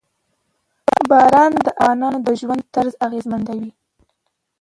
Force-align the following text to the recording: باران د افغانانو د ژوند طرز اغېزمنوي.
باران 1.09 1.51
د 1.65 1.67
افغانانو 1.81 2.19
د 2.25 2.27
ژوند 2.39 2.61
طرز 2.73 2.93
اغېزمنوي. 3.05 3.71